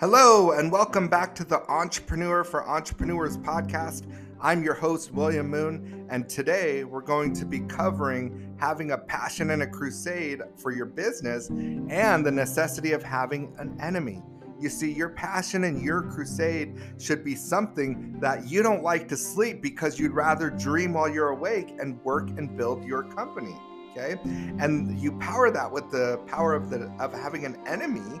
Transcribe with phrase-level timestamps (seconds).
[0.00, 4.10] Hello, and welcome back to the Entrepreneur for Entrepreneurs podcast.
[4.40, 9.50] I'm your host, William Moon, and today we're going to be covering having a passion
[9.50, 14.20] and a crusade for your business and the necessity of having an enemy.
[14.58, 19.16] You see, your passion and your crusade should be something that you don't like to
[19.16, 23.56] sleep because you'd rather dream while you're awake and work and build your company.
[23.92, 24.18] Okay.
[24.58, 28.18] And you power that with the power of the of having an enemy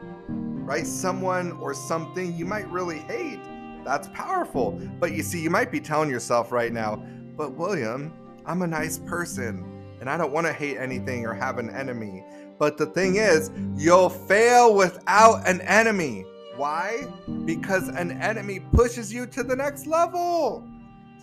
[0.64, 0.86] right?
[0.86, 3.40] Someone or something you might really hate.
[3.84, 4.72] That's powerful.
[4.98, 6.96] But you see, you might be telling yourself right now,
[7.36, 8.12] but William,
[8.46, 12.24] I'm a nice person and I don't want to hate anything or have an enemy.
[12.58, 16.24] But the thing is, you'll fail without an enemy.
[16.56, 17.06] Why?
[17.44, 20.66] Because an enemy pushes you to the next level.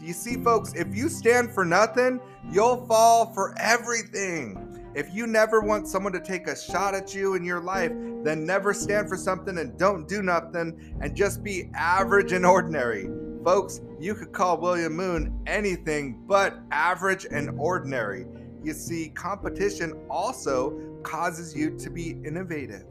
[0.01, 2.19] You see, folks, if you stand for nothing,
[2.51, 4.80] you'll fall for everything.
[4.93, 8.45] If you never want someone to take a shot at you in your life, then
[8.45, 13.09] never stand for something and don't do nothing and just be average and ordinary.
[13.41, 18.25] Folks, you could call William Moon anything but average and ordinary.
[18.63, 22.83] You see, competition also causes you to be innovative.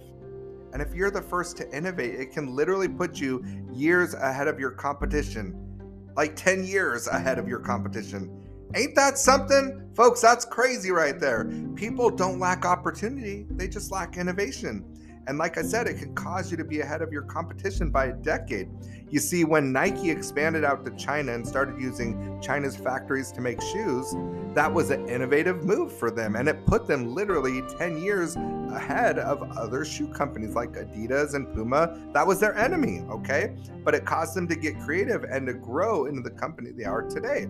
[0.72, 4.58] And if you're the first to innovate, it can literally put you years ahead of
[4.58, 5.54] your competition,
[6.16, 8.39] like 10 years ahead of your competition.
[8.74, 9.90] Ain't that something?
[9.94, 11.50] Folks, that's crazy right there.
[11.74, 14.84] People don't lack opportunity, they just lack innovation.
[15.26, 18.06] And like I said, it can cause you to be ahead of your competition by
[18.06, 18.68] a decade.
[19.10, 23.60] You see, when Nike expanded out to China and started using China's factories to make
[23.60, 24.14] shoes,
[24.54, 26.36] that was an innovative move for them.
[26.36, 28.36] And it put them literally 10 years
[28.72, 31.96] ahead of other shoe companies like Adidas and Puma.
[32.12, 33.56] That was their enemy, okay?
[33.84, 37.02] But it caused them to get creative and to grow into the company they are
[37.02, 37.46] today.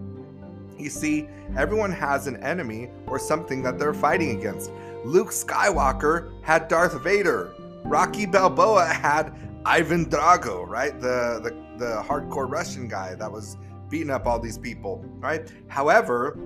[0.80, 4.70] You see, everyone has an enemy or something that they're fighting against.
[5.04, 7.54] Luke Skywalker had Darth Vader.
[7.84, 10.98] Rocky Balboa had Ivan Drago, right?
[11.00, 13.56] The, the the hardcore Russian guy that was
[13.88, 15.50] beating up all these people, right?
[15.66, 16.38] However,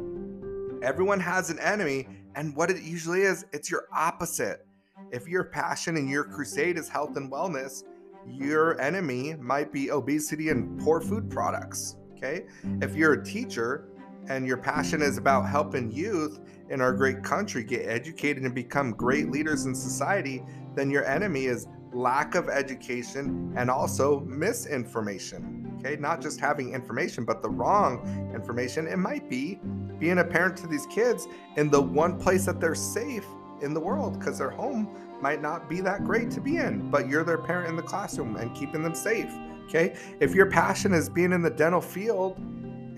[0.83, 2.07] everyone has an enemy,
[2.37, 4.65] and what it usually is, it's your opposite.
[5.11, 7.83] If your passion and your crusade is health and wellness,
[8.27, 11.97] your enemy might be obesity and poor food products.
[12.17, 12.47] Okay.
[12.81, 13.89] If you're a teacher,
[14.29, 16.41] and your passion is about helping youth
[16.71, 20.43] in our great country get educated and become great leaders in society,
[20.75, 25.77] then your enemy is lack of education and also misinformation.
[25.79, 28.87] Okay, not just having information, but the wrong information.
[28.87, 29.61] It might be
[29.99, 33.27] being a parent to these kids in the one place that they're safe
[33.61, 37.09] in the world because their home might not be that great to be in, but
[37.09, 39.33] you're their parent in the classroom and keeping them safe.
[39.67, 42.39] Okay, if your passion is being in the dental field,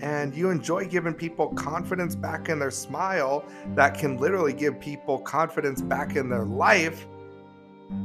[0.01, 5.19] and you enjoy giving people confidence back in their smile that can literally give people
[5.19, 7.05] confidence back in their life,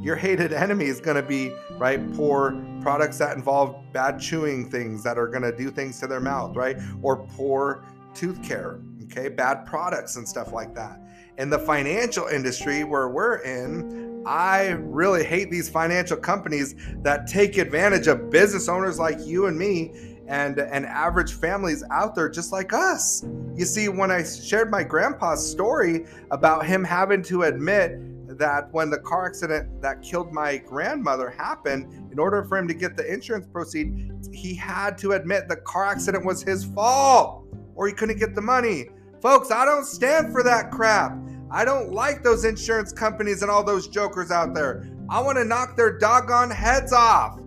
[0.00, 5.02] your hated enemy is going to be right poor products that involve bad chewing things
[5.02, 9.28] that are going to do things to their mouth right or poor tooth care okay
[9.28, 11.00] bad products and stuff like that.
[11.38, 17.58] In the financial industry where we're in i really hate these financial companies that take
[17.58, 22.52] advantage of business owners like you and me and and average families out there just
[22.52, 23.24] like us.
[23.54, 27.98] You see, when I shared my grandpa's story about him having to admit
[28.38, 32.74] that when the car accident that killed my grandmother happened, in order for him to
[32.74, 37.86] get the insurance proceed, he had to admit the car accident was his fault or
[37.86, 38.88] he couldn't get the money.
[39.20, 41.16] Folks, I don't stand for that crap.
[41.50, 44.88] I don't like those insurance companies and all those jokers out there.
[45.10, 47.38] I want to knock their doggone heads off.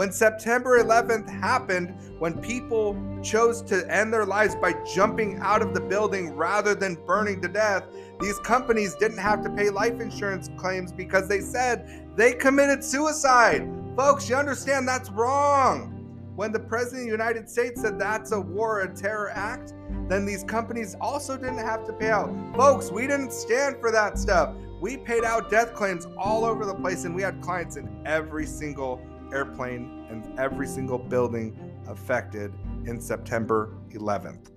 [0.00, 5.74] When September 11th happened, when people chose to end their lives by jumping out of
[5.74, 7.84] the building rather than burning to death,
[8.18, 13.70] these companies didn't have to pay life insurance claims because they said they committed suicide.
[13.94, 16.32] Folks, you understand that's wrong.
[16.34, 19.74] When the President of the United States said that's a war, a terror act,
[20.08, 22.34] then these companies also didn't have to pay out.
[22.56, 24.54] Folks, we didn't stand for that stuff.
[24.80, 28.46] We paid out death claims all over the place, and we had clients in every
[28.46, 28.98] single
[29.32, 32.52] airplane and every single building affected
[32.86, 34.50] in September 11th.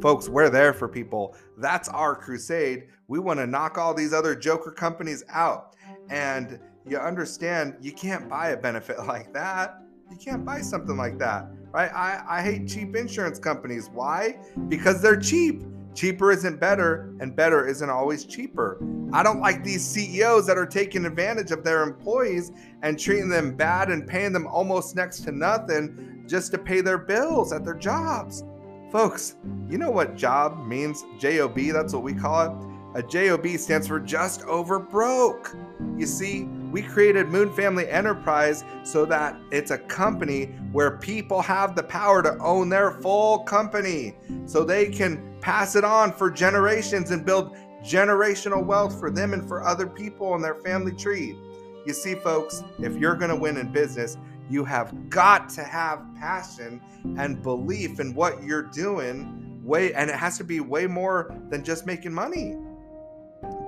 [0.00, 1.34] Folks, we're there for people.
[1.56, 2.88] That's our crusade.
[3.08, 5.76] We want to knock all these other joker companies out.
[6.10, 9.80] And you understand, you can't buy a benefit like that.
[10.10, 11.90] You can't buy something like that, right?
[11.92, 13.88] I, I hate cheap insurance companies.
[13.92, 14.38] Why?
[14.68, 15.62] Because they're cheap.
[15.94, 18.78] Cheaper isn't better, and better isn't always cheaper.
[19.12, 22.50] I don't like these CEOs that are taking advantage of their employees
[22.82, 26.98] and treating them bad and paying them almost next to nothing just to pay their
[26.98, 28.42] bills at their jobs.
[28.90, 29.36] Folks,
[29.68, 31.04] you know what job means?
[31.20, 32.98] JOB, that's what we call it.
[32.98, 35.56] A JOB stands for just over broke.
[35.96, 41.76] You see, We created Moon Family Enterprise so that it's a company where people have
[41.76, 47.12] the power to own their full company so they can pass it on for generations
[47.12, 51.38] and build generational wealth for them and for other people in their family tree.
[51.86, 54.16] You see, folks, if you're going to win in business,
[54.50, 56.80] you have got to have passion
[57.16, 61.62] and belief in what you're doing way and it has to be way more than
[61.62, 62.56] just making money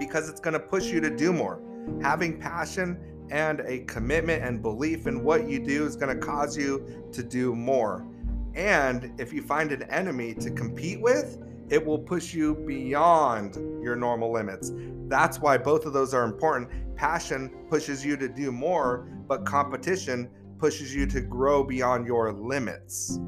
[0.00, 1.60] because it's going to push you to do more
[2.02, 2.98] having passion
[3.30, 7.22] and a commitment and belief in what you do is going to cause you to
[7.22, 8.06] do more
[8.54, 11.38] and if you find an enemy to compete with
[11.68, 14.72] it will push you beyond your normal limits
[15.08, 20.30] that's why both of those are important passion pushes you to do more but competition
[20.58, 23.18] pushes you to grow beyond your limits.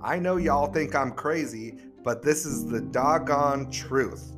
[0.00, 4.32] I know y'all think I'm crazy, but this is the doggone truth.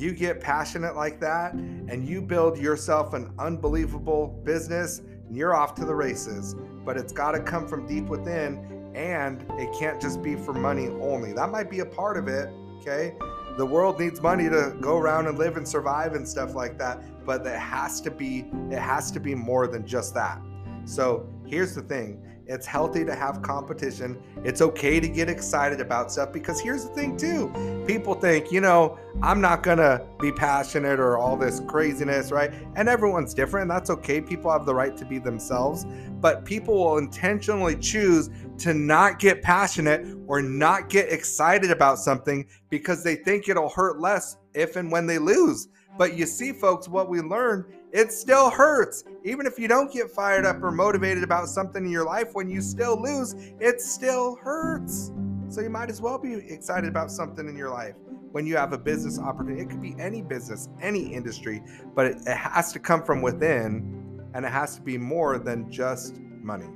[0.00, 5.74] You get passionate like that and you build yourself an unbelievable business, and you're off
[5.74, 6.56] to the races.
[6.84, 10.88] But it's got to come from deep within and it can't just be for money
[10.88, 11.32] only.
[11.34, 12.48] That might be a part of it,
[12.80, 13.14] okay?
[13.58, 17.02] The world needs money to go around and live and survive and stuff like that
[17.24, 20.40] but it has to be it has to be more than just that.
[20.84, 22.20] So here's the thing
[22.50, 24.20] it's healthy to have competition.
[24.42, 27.84] It's okay to get excited about stuff because here's the thing, too.
[27.86, 32.52] People think, you know, I'm not going to be passionate or all this craziness, right?
[32.74, 33.62] And everyone's different.
[33.62, 34.20] And that's okay.
[34.20, 35.86] People have the right to be themselves.
[36.20, 42.48] But people will intentionally choose to not get passionate or not get excited about something
[42.68, 45.68] because they think it'll hurt less if and when they lose.
[45.98, 49.04] But you see, folks, what we learned, it still hurts.
[49.24, 52.48] Even if you don't get fired up or motivated about something in your life, when
[52.48, 55.12] you still lose, it still hurts.
[55.48, 57.96] So you might as well be excited about something in your life
[58.32, 59.62] when you have a business opportunity.
[59.62, 61.62] It could be any business, any industry,
[61.94, 65.70] but it, it has to come from within and it has to be more than
[65.70, 66.68] just money.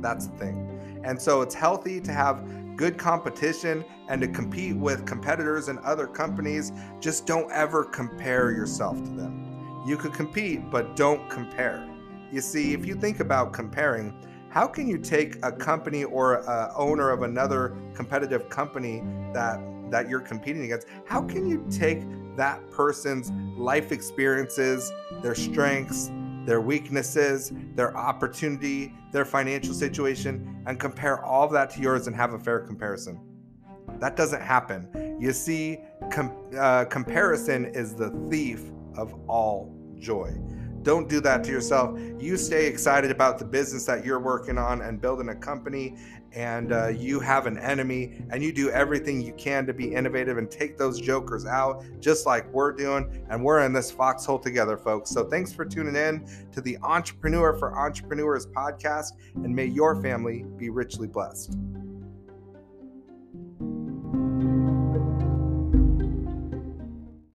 [0.00, 1.00] That's the thing.
[1.04, 2.44] And so it's healthy to have
[2.76, 8.96] good competition and to compete with competitors and other companies, just don't ever compare yourself
[9.02, 9.84] to them.
[9.86, 11.88] You could compete, but don't compare.
[12.30, 14.14] You see, if you think about comparing,
[14.48, 19.02] how can you take a company or a owner of another competitive company
[19.32, 19.60] that
[19.90, 20.88] that you're competing against?
[21.04, 22.02] How can you take
[22.36, 24.90] that person's life experiences,
[25.22, 26.10] their strengths,
[26.46, 32.16] their weaknesses, their opportunity, their financial situation, and compare all of that to yours and
[32.16, 33.20] have a fair comparison.
[33.98, 35.16] That doesn't happen.
[35.20, 35.78] You see,
[36.10, 38.62] com- uh, comparison is the thief
[38.96, 40.32] of all joy.
[40.82, 41.98] Don't do that to yourself.
[42.18, 45.96] You stay excited about the business that you're working on and building a company,
[46.32, 50.38] and uh, you have an enemy, and you do everything you can to be innovative
[50.38, 53.24] and take those jokers out, just like we're doing.
[53.30, 55.10] And we're in this foxhole together, folks.
[55.10, 60.44] So thanks for tuning in to the Entrepreneur for Entrepreneurs podcast, and may your family
[60.56, 61.56] be richly blessed.